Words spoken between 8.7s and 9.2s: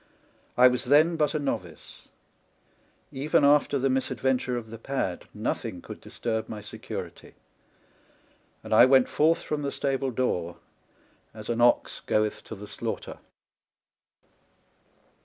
I went